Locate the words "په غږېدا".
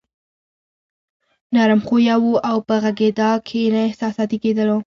2.67-3.31